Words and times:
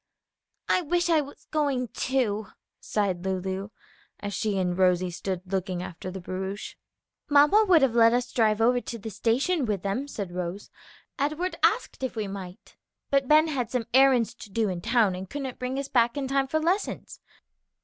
"I 0.67 0.81
wish 0.81 1.11
I 1.11 1.21
was 1.21 1.45
going, 1.51 1.89
too!" 1.89 2.47
sighed 2.79 3.23
Lulu, 3.23 3.69
as 4.19 4.33
she 4.33 4.57
and 4.57 4.75
Rosie 4.75 5.11
stood 5.11 5.43
looking 5.45 5.83
after 5.83 6.09
the 6.09 6.19
barouche. 6.19 6.73
"Mamma 7.29 7.65
would 7.67 7.83
have 7.83 7.93
let 7.93 8.11
us 8.11 8.31
drive 8.31 8.61
over 8.61 8.81
to 8.81 8.97
the 8.97 9.11
station 9.11 9.63
with 9.63 9.83
them," 9.83 10.07
said 10.07 10.31
Rose; 10.31 10.71
"Edward 11.19 11.55
asked 11.61 12.01
if 12.01 12.15
we 12.15 12.27
might, 12.27 12.77
but 13.11 13.27
Ben 13.27 13.47
had 13.49 13.69
some 13.69 13.85
errands 13.93 14.33
to 14.33 14.49
do 14.49 14.69
in 14.69 14.81
town, 14.81 15.13
and 15.13 15.29
couldn't 15.29 15.59
bring 15.59 15.77
us 15.77 15.87
back 15.87 16.17
in 16.17 16.27
time 16.27 16.47
for 16.47 16.59
lessons." 16.59 17.19